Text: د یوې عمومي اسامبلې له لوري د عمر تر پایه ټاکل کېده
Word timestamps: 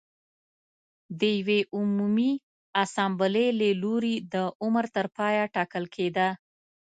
د 1.19 1.21
یوې 1.39 1.59
عمومي 1.77 2.31
اسامبلې 2.83 3.47
له 3.59 3.69
لوري 3.83 4.15
د 4.33 4.35
عمر 4.63 4.85
تر 4.95 5.05
پایه 5.15 5.43
ټاکل 5.55 5.83
کېده 5.95 6.27